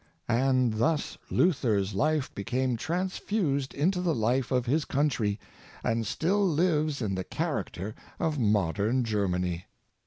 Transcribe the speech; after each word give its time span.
And 0.27 0.79
thus 0.79 1.19
Luther's 1.29 1.93
life 1.93 2.33
became 2.33 2.75
transfused 2.75 3.75
into 3.75 4.01
the 4.01 4.15
Jife 4.15 4.49
of 4.49 4.65
his 4.65 4.83
country, 4.83 5.39
and 5.83 6.07
still 6.07 6.43
lives 6.43 7.03
in 7.03 7.13
the 7.13 7.23
charac 7.23 7.73
ter 7.73 7.93
of 8.19 8.39
modern 8.39 9.03
Germany. 9.03 9.65